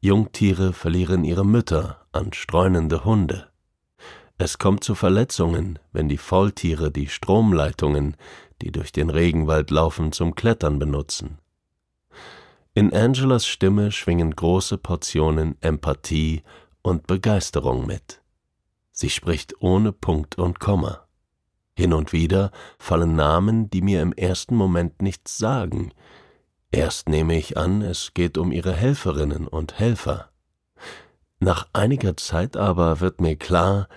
Jungtiere 0.00 0.72
verlieren 0.72 1.24
ihre 1.24 1.44
Mütter 1.44 2.06
an 2.12 2.32
streunende 2.32 3.04
Hunde. 3.04 3.50
Es 4.36 4.58
kommt 4.58 4.82
zu 4.82 4.94
Verletzungen, 4.94 5.78
wenn 5.92 6.08
die 6.08 6.18
Faultiere 6.18 6.90
die 6.90 7.08
Stromleitungen, 7.08 8.16
die 8.62 8.72
durch 8.72 8.90
den 8.90 9.10
Regenwald 9.10 9.70
laufen, 9.70 10.12
zum 10.12 10.34
Klettern 10.34 10.78
benutzen. 10.78 11.38
In 12.74 12.92
Angelas 12.92 13.46
Stimme 13.46 13.92
schwingen 13.92 14.34
große 14.34 14.78
Portionen 14.78 15.56
Empathie 15.60 16.42
und 16.82 17.06
Begeisterung 17.06 17.86
mit. 17.86 18.20
Sie 18.90 19.10
spricht 19.10 19.60
ohne 19.60 19.92
Punkt 19.92 20.38
und 20.38 20.58
Komma. 20.58 21.03
Hin 21.76 21.92
und 21.92 22.12
wieder 22.12 22.50
fallen 22.78 23.16
Namen, 23.16 23.68
die 23.68 23.82
mir 23.82 24.00
im 24.00 24.12
ersten 24.12 24.54
Moment 24.54 25.02
nichts 25.02 25.38
sagen. 25.38 25.92
Erst 26.70 27.08
nehme 27.08 27.36
ich 27.36 27.56
an, 27.56 27.82
es 27.82 28.14
geht 28.14 28.38
um 28.38 28.52
ihre 28.52 28.72
Helferinnen 28.72 29.48
und 29.48 29.78
Helfer. 29.78 30.30
Nach 31.40 31.68
einiger 31.72 32.16
Zeit 32.16 32.56
aber 32.56 33.00
wird 33.00 33.20
mir 33.20 33.36
klar, 33.36 33.88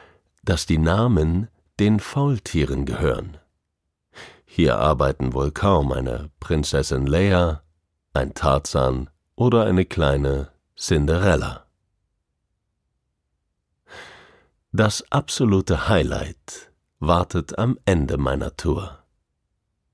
dass 0.44 0.66
die 0.66 0.78
Namen 0.78 1.50
den 1.80 2.00
Faultieren 2.00 2.86
gehören. 2.86 3.38
Hier 4.46 4.80
arbeiten 4.80 5.34
wohl 5.34 5.52
kaum 5.52 5.92
eine 5.92 6.32
Prinzessin 6.40 7.06
Leia, 7.06 7.62
ein 8.14 8.34
Tarzan 8.34 9.10
oder 9.36 9.66
eine 9.66 9.86
kleine 9.86 10.50
Cinderella. 10.76 11.66
Das 14.72 15.04
absolute 15.12 15.88
Highlight 15.88 16.67
wartet 17.00 17.58
am 17.58 17.78
Ende 17.86 18.18
meiner 18.18 18.56
Tour. 18.56 19.04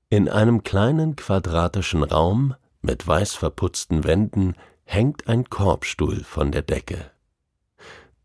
In 0.08 0.28
einem 0.28 0.62
kleinen 0.62 1.16
quadratischen 1.16 2.02
Raum 2.02 2.54
mit 2.80 3.06
weiß 3.06 3.34
verputzten 3.34 4.04
Wänden 4.04 4.54
hängt 4.84 5.28
ein 5.28 5.48
Korbstuhl 5.48 6.24
von 6.24 6.52
der 6.52 6.62
Decke. 6.62 7.10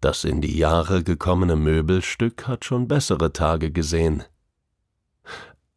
Das 0.02 0.24
in 0.24 0.42
die 0.42 0.58
Jahre 0.58 1.04
gekommene 1.04 1.56
Möbelstück 1.56 2.48
hat 2.48 2.66
schon 2.66 2.88
bessere 2.88 3.34
Tage 3.34 3.72
gesehen. 3.72 4.24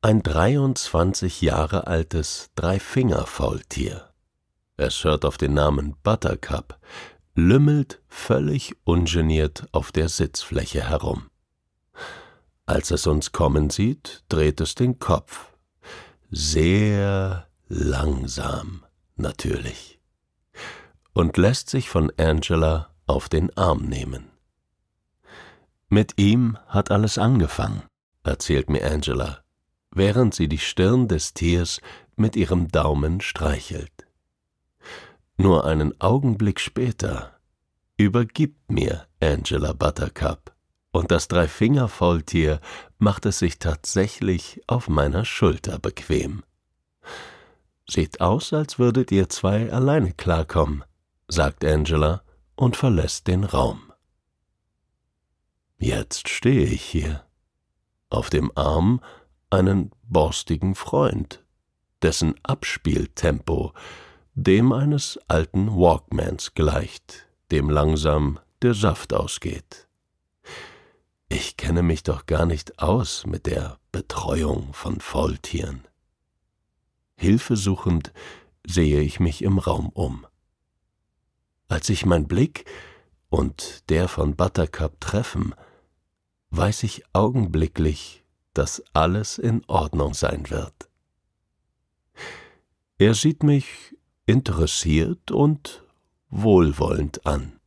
Ein 0.00 0.22
23 0.22 1.42
Jahre 1.42 1.86
altes 1.86 2.50
Dreifingerfaultier 2.54 4.12
es 4.76 5.04
hört 5.04 5.24
auf 5.24 5.38
den 5.38 5.54
Namen 5.54 5.96
Buttercup, 6.02 6.78
lümmelt 7.34 8.02
völlig 8.08 8.74
ungeniert 8.84 9.66
auf 9.72 9.92
der 9.92 10.08
Sitzfläche 10.08 10.88
herum. 10.88 11.30
Als 12.66 12.90
es 12.90 13.06
uns 13.06 13.32
kommen 13.32 13.70
sieht, 13.70 14.24
dreht 14.28 14.60
es 14.60 14.74
den 14.74 14.98
Kopf. 14.98 15.52
Sehr 16.30 17.48
langsam, 17.68 18.84
natürlich. 19.16 20.00
Und 21.12 21.36
lässt 21.36 21.68
sich 21.70 21.88
von 21.88 22.12
Angela 22.16 22.94
auf 23.06 23.28
den 23.28 23.54
Arm 23.56 23.86
nehmen. 23.86 24.30
Mit 25.88 26.18
ihm 26.18 26.56
hat 26.68 26.90
alles 26.90 27.18
angefangen, 27.18 27.82
erzählt 28.22 28.70
mir 28.70 28.90
Angela, 28.90 29.42
während 29.90 30.34
sie 30.34 30.48
die 30.48 30.58
Stirn 30.58 31.08
des 31.08 31.34
Tiers 31.34 31.80
mit 32.16 32.36
ihrem 32.36 32.68
Daumen 32.68 33.20
streichelt. 33.20 34.06
Nur 35.36 35.66
einen 35.66 36.00
Augenblick 36.00 36.60
später 36.60 37.38
übergibt 37.96 38.70
mir 38.70 39.06
Angela 39.20 39.72
Buttercup, 39.72 40.51
und 40.92 41.10
das 41.10 41.28
Dreifingerfaultier 41.28 42.60
macht 42.98 43.26
es 43.26 43.38
sich 43.38 43.58
tatsächlich 43.58 44.60
auf 44.66 44.88
meiner 44.88 45.24
Schulter 45.24 45.78
bequem. 45.78 46.44
Sieht 47.88 48.20
aus, 48.20 48.52
als 48.52 48.78
würdet 48.78 49.10
ihr 49.10 49.28
zwei 49.28 49.72
alleine 49.72 50.12
klarkommen, 50.12 50.84
sagt 51.28 51.64
Angela 51.64 52.22
und 52.54 52.76
verlässt 52.76 53.26
den 53.26 53.44
Raum. 53.44 53.92
Jetzt 55.78 56.28
stehe 56.28 56.66
ich 56.66 56.82
hier, 56.82 57.24
auf 58.08 58.30
dem 58.30 58.52
Arm 58.54 59.00
einen 59.50 59.90
borstigen 60.04 60.74
Freund, 60.74 61.42
dessen 62.02 62.34
Abspieltempo 62.44 63.72
dem 64.34 64.72
eines 64.72 65.18
alten 65.28 65.74
Walkmans 65.76 66.54
gleicht, 66.54 67.26
dem 67.50 67.68
langsam 67.68 68.38
der 68.62 68.74
Saft 68.74 69.12
ausgeht. 69.12 69.88
Ich 71.34 71.56
kenne 71.56 71.82
mich 71.82 72.02
doch 72.02 72.26
gar 72.26 72.44
nicht 72.44 72.78
aus 72.78 73.24
mit 73.24 73.46
der 73.46 73.78
Betreuung 73.90 74.74
von 74.74 75.00
Faultieren. 75.00 75.82
Hilfesuchend 77.16 78.12
sehe 78.66 79.00
ich 79.00 79.18
mich 79.18 79.40
im 79.40 79.58
Raum 79.58 79.88
um. 79.88 80.26
Als 81.68 81.88
ich 81.88 82.04
mein 82.04 82.28
Blick 82.28 82.66
und 83.30 83.88
der 83.88 84.08
von 84.08 84.36
Buttercup 84.36 85.00
treffen, 85.00 85.54
weiß 86.50 86.82
ich 86.82 87.02
augenblicklich, 87.14 88.24
dass 88.52 88.84
alles 88.92 89.38
in 89.38 89.64
Ordnung 89.68 90.12
sein 90.12 90.50
wird. 90.50 90.90
Er 92.98 93.14
sieht 93.14 93.42
mich 93.42 93.96
interessiert 94.26 95.30
und 95.30 95.82
wohlwollend 96.28 97.24
an. 97.24 97.58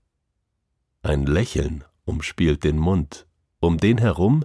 Ein 1.01 1.25
Lächeln 1.25 1.83
umspielt 2.05 2.63
den 2.63 2.77
Mund, 2.77 3.25
um 3.65 3.77
den 3.77 3.97
herum 3.97 4.43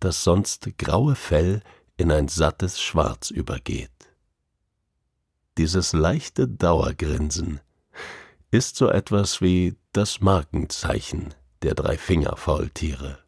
das 0.00 0.24
sonst 0.24 0.78
graue 0.78 1.14
Fell 1.14 1.62
in 1.96 2.10
ein 2.12 2.28
sattes 2.28 2.80
Schwarz 2.80 3.30
übergeht. 3.30 3.90
Dieses 5.56 5.92
leichte 5.92 6.46
Dauergrinsen 6.46 7.60
ist 8.50 8.76
so 8.76 8.88
etwas 8.88 9.40
wie 9.40 9.76
das 9.92 10.20
Markenzeichen 10.20 11.34
der 11.62 11.74
drei 11.74 11.96
Fingerfaultiere. 11.96 13.18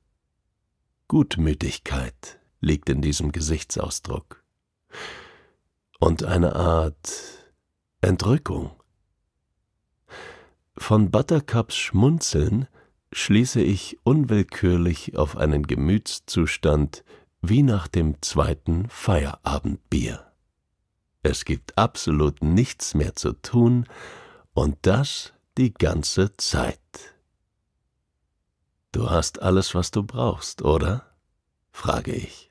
Gutmütigkeit 1.08 2.38
liegt 2.60 2.90
in 2.90 3.00
diesem 3.00 3.32
Gesichtsausdruck 3.32 4.44
und 5.98 6.24
eine 6.24 6.54
Art 6.54 7.10
Entrückung. 8.02 8.72
Von 10.76 11.10
Buttercups 11.10 11.76
Schmunzeln 11.76 12.68
schließe 13.12 13.60
ich 13.60 13.98
unwillkürlich 14.04 15.16
auf 15.16 15.36
einen 15.36 15.66
Gemütszustand 15.66 17.04
wie 17.40 17.62
nach 17.62 17.88
dem 17.88 18.20
zweiten 18.22 18.88
Feierabendbier. 18.88 20.24
Es 21.22 21.44
gibt 21.44 21.76
absolut 21.76 22.42
nichts 22.42 22.94
mehr 22.94 23.14
zu 23.14 23.32
tun 23.32 23.86
und 24.54 24.76
das 24.82 25.32
die 25.56 25.72
ganze 25.72 26.36
Zeit. 26.36 26.78
Du 28.92 29.10
hast 29.10 29.42
alles, 29.42 29.74
was 29.74 29.90
du 29.90 30.02
brauchst, 30.02 30.62
oder? 30.62 31.04
frage 31.70 32.12
ich. 32.12 32.50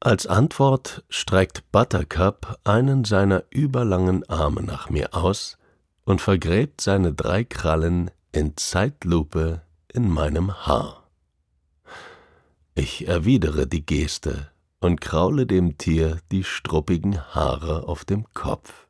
Als 0.00 0.26
Antwort 0.26 1.04
streckt 1.08 1.70
Buttercup 1.72 2.58
einen 2.64 3.04
seiner 3.04 3.44
überlangen 3.50 4.28
Arme 4.28 4.62
nach 4.62 4.88
mir 4.88 5.14
aus 5.14 5.58
und 6.04 6.20
vergräbt 6.20 6.80
seine 6.80 7.12
drei 7.12 7.44
Krallen 7.44 8.10
in 8.32 8.56
Zeitlupe 8.56 9.62
in 9.92 10.08
meinem 10.08 10.66
Haar. 10.66 11.08
Ich 12.74 13.08
erwidere 13.08 13.66
die 13.66 13.84
Geste 13.84 14.50
und 14.80 15.00
kraule 15.00 15.46
dem 15.46 15.76
Tier 15.78 16.20
die 16.30 16.44
struppigen 16.44 17.20
Haare 17.34 17.88
auf 17.88 18.04
dem 18.04 18.24
Kopf. 18.32 18.86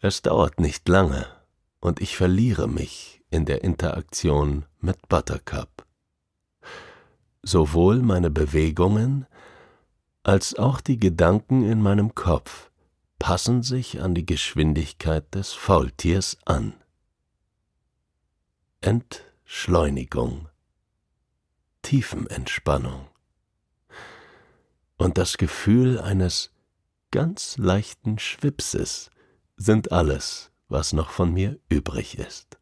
Es 0.00 0.22
dauert 0.22 0.60
nicht 0.60 0.88
lange, 0.88 1.26
und 1.80 2.00
ich 2.00 2.16
verliere 2.16 2.68
mich 2.68 3.22
in 3.30 3.44
der 3.44 3.62
Interaktion 3.62 4.64
mit 4.80 5.08
Buttercup. 5.08 5.86
Sowohl 7.42 8.02
meine 8.02 8.30
Bewegungen 8.30 9.26
als 10.22 10.54
auch 10.56 10.80
die 10.80 10.98
Gedanken 10.98 11.68
in 11.68 11.80
meinem 11.80 12.14
Kopf 12.14 12.70
passen 13.18 13.62
sich 13.62 14.00
an 14.00 14.14
die 14.14 14.26
Geschwindigkeit 14.26 15.34
des 15.34 15.52
Faultiers 15.52 16.36
an. 16.44 16.74
Entschleunigung, 18.80 20.48
Tiefenentspannung 21.82 23.08
und 24.96 25.18
das 25.18 25.36
Gefühl 25.36 26.00
eines 26.00 26.52
ganz 27.10 27.56
leichten 27.58 28.20
Schwipses 28.20 29.10
sind 29.56 29.90
alles, 29.90 30.52
was 30.68 30.92
noch 30.92 31.10
von 31.10 31.32
mir 31.32 31.58
übrig 31.68 32.18
ist. 32.18 32.58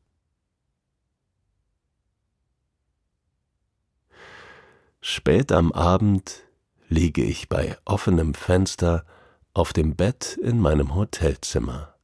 Spät 5.03 5.53
am 5.53 5.71
Abend 5.73 6.45
liege 6.89 7.23
ich 7.23 7.51
bei 7.51 7.77
offenem 7.85 8.33
Fenster 8.33 9.05
auf 9.53 9.75
dem 9.75 9.97
Bett 9.97 10.39
in 10.43 10.61
meinem 10.61 10.95
Hotelzimmer. 10.95 11.95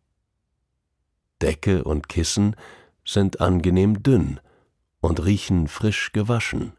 Decke 1.40 1.83
und 1.85 2.11
Kissen 2.11 2.57
sind 3.04 3.40
angenehm 3.40 4.02
dünn 4.02 4.40
und 5.00 5.24
riechen 5.24 5.68
frisch 5.68 6.12
gewaschen. 6.12 6.72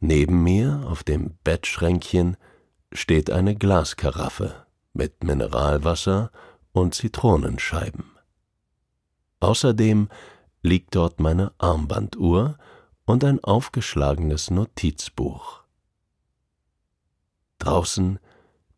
Neben 0.00 0.42
mir 0.42 0.84
auf 0.86 1.02
dem 1.02 1.36
Bettschränkchen 1.42 2.36
steht 2.92 3.30
eine 3.30 3.54
Glaskaraffe 3.54 4.66
mit 4.92 5.24
Mineralwasser 5.24 6.30
und 6.72 6.94
Zitronenscheiben. 6.94 8.12
Außerdem 9.40 10.08
liegt 10.62 10.94
dort 10.94 11.20
meine 11.20 11.52
Armbanduhr 11.58 12.58
und 13.04 13.24
ein 13.24 13.42
aufgeschlagenes 13.42 14.50
Notizbuch. 14.50 15.62
Draußen 17.58 18.18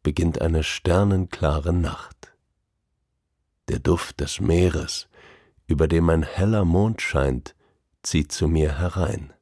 beginnt 0.03 0.41
eine 0.41 0.63
sternenklare 0.63 1.73
Nacht. 1.73 2.35
Der 3.69 3.79
Duft 3.79 4.21
des 4.21 4.41
Meeres, 4.41 5.09
über 5.69 5.87
dem 5.87 6.09
ein 6.09 6.25
heller 6.25 6.65
Mond 6.65 7.01
scheint, 7.01 7.55
zieht 8.03 8.33
zu 8.33 8.49
mir 8.49 8.79
herein. 8.79 9.33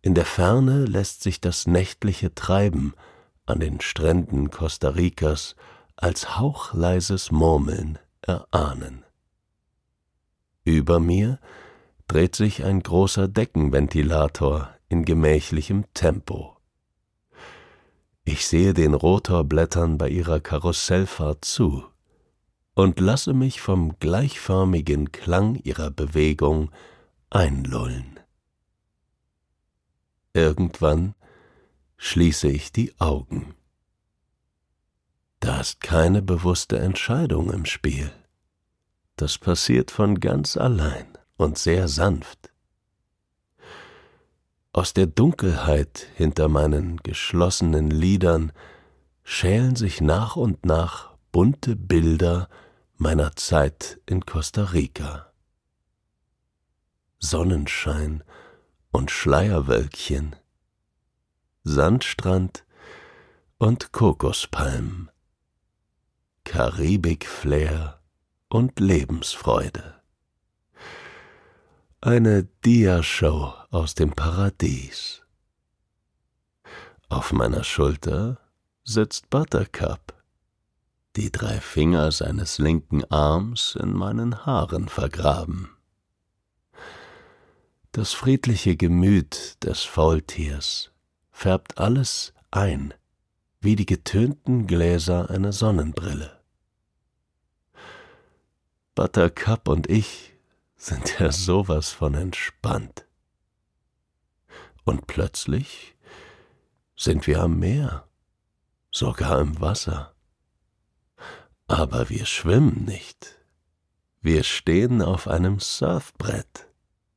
In 0.00 0.14
der 0.14 0.24
Ferne 0.24 0.86
lässt 0.86 1.22
sich 1.22 1.40
das 1.40 1.66
nächtliche 1.66 2.34
Treiben 2.34 2.94
an 3.46 3.60
den 3.60 3.80
Stränden 3.80 4.50
Costa 4.50 4.88
Ricas 4.90 5.54
als 5.96 6.38
hauchleises 6.38 7.30
Murmeln 7.30 7.98
erahnen. 8.22 9.04
Über 10.64 11.00
mir 11.00 11.38
dreht 12.06 12.34
sich 12.34 12.64
ein 12.64 12.82
großer 12.82 13.28
Deckenventilator 13.28 14.70
in 14.88 15.04
gemächlichem 15.04 15.84
Tempo. 15.92 16.56
Ich 18.24 18.46
sehe 18.46 18.74
den 18.74 18.94
Rotorblättern 18.94 19.98
bei 19.98 20.08
ihrer 20.08 20.40
Karussellfahrt 20.40 21.44
zu 21.44 21.84
und 22.78 23.00
lasse 23.00 23.34
mich 23.34 23.60
vom 23.60 23.98
gleichförmigen 23.98 25.10
Klang 25.10 25.56
ihrer 25.56 25.90
Bewegung 25.90 26.70
einlullen. 27.28 28.20
Irgendwann 30.32 31.16
schließe 31.96 32.46
ich 32.46 32.70
die 32.70 32.94
Augen. 33.00 33.56
Da 35.40 35.58
ist 35.60 35.80
keine 35.80 36.22
bewusste 36.22 36.78
Entscheidung 36.78 37.52
im 37.52 37.64
Spiel. 37.64 38.12
Das 39.16 39.38
passiert 39.38 39.90
von 39.90 40.20
ganz 40.20 40.56
allein 40.56 41.18
und 41.36 41.58
sehr 41.58 41.88
sanft. 41.88 42.52
Aus 44.72 44.94
der 44.94 45.08
Dunkelheit 45.08 46.06
hinter 46.14 46.46
meinen 46.46 46.98
geschlossenen 46.98 47.90
Lidern 47.90 48.52
schälen 49.24 49.74
sich 49.74 50.00
nach 50.00 50.36
und 50.36 50.64
nach 50.64 51.16
bunte 51.32 51.74
Bilder 51.74 52.48
meiner 52.98 53.34
Zeit 53.36 54.00
in 54.06 54.26
Costa 54.26 54.64
Rica. 54.64 55.32
Sonnenschein 57.18 58.22
und 58.92 59.10
Schleierwölkchen, 59.10 60.36
Sandstrand 61.64 62.64
und 63.58 63.92
Kokospalmen, 63.92 65.10
Karibik-Flair 66.44 68.00
und 68.48 68.78
Lebensfreude 68.78 69.98
eine 72.00 72.44
Diashow 72.64 73.54
aus 73.70 73.94
dem 73.94 74.12
Paradies. 74.12 75.22
Auf 77.08 77.32
meiner 77.32 77.64
Schulter 77.64 78.38
sitzt 78.84 79.30
Buttercup, 79.30 80.14
die 81.16 81.32
drei 81.32 81.60
Finger 81.60 82.12
seines 82.12 82.58
linken 82.58 83.04
Arms 83.04 83.76
in 83.80 83.92
meinen 83.92 84.46
Haaren 84.46 84.88
vergraben. 84.88 85.70
Das 87.92 88.12
friedliche 88.12 88.76
Gemüt 88.76 89.62
des 89.64 89.82
Faultiers 89.82 90.92
färbt 91.30 91.78
alles 91.78 92.32
ein, 92.50 92.94
wie 93.60 93.76
die 93.76 93.86
getönten 93.86 94.66
Gläser 94.66 95.30
einer 95.30 95.52
Sonnenbrille. 95.52 96.38
Buttercup 98.94 99.68
und 99.68 99.88
ich 99.88 100.34
sind 100.76 101.18
ja 101.18 101.32
sowas 101.32 101.90
von 101.90 102.14
entspannt. 102.14 103.06
Und 104.84 105.06
plötzlich 105.06 105.96
sind 106.96 107.26
wir 107.26 107.42
am 107.42 107.58
Meer, 107.58 108.08
sogar 108.90 109.40
im 109.40 109.60
Wasser. 109.60 110.14
Aber 111.68 112.08
wir 112.08 112.26
schwimmen 112.26 112.84
nicht. 112.84 113.38
Wir 114.20 114.42
stehen 114.42 115.00
auf 115.00 115.28
einem 115.28 115.60
Surfbrett 115.60 116.66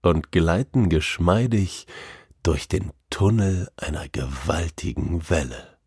und 0.03 0.31
gleiten 0.31 0.89
geschmeidig 0.89 1.87
durch 2.43 2.67
den 2.67 2.91
Tunnel 3.09 3.71
einer 3.77 4.07
gewaltigen 4.07 5.29
Welle. 5.29 5.77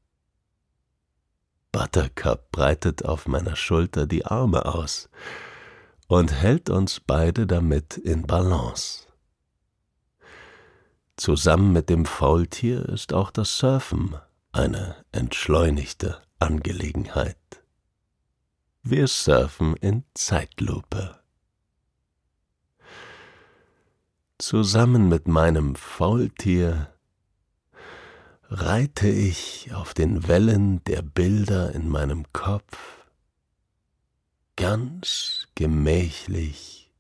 Buttercup 1.73 2.51
breitet 2.51 3.05
auf 3.05 3.27
meiner 3.27 3.57
Schulter 3.57 4.07
die 4.07 4.27
Arme 4.27 4.65
aus, 4.67 5.09
und 6.07 6.33
hält 6.33 6.71
uns 6.71 7.01
beide 7.01 7.47
damit 7.47 7.97
in 7.97 8.27
Balance. 8.27 9.09
Zusammen 11.17 11.73
mit 11.73 11.89
dem 11.89 12.07
Faultier 12.07 12.89
ist 12.89 13.13
auch 13.13 13.31
das 13.31 13.59
Surfen 13.59 14.17
eine 14.53 14.97
entschleunigte 15.13 16.23
Angelegenheit. 16.39 17.37
Wir 18.87 19.09
surfen 19.09 19.77
in 19.77 20.05
Zeitlupe. 20.13 21.19
Zusammen 24.37 25.09
mit 25.09 25.27
meinem 25.27 25.75
Faultier 25.75 26.93
reite 28.51 29.09
ich 29.09 29.73
auf 29.73 29.95
den 29.95 30.29
Wellen 30.29 30.85
der 30.85 31.01
Bilder 31.01 31.75
in 31.75 31.89
meinem 31.89 32.31
Kopf 32.35 33.07
ganz 34.57 35.49
gemächlich 35.55 36.93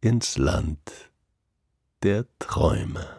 ins 0.00 0.38
Land 0.38 1.10
der 2.04 2.26
Träume. 2.38 3.15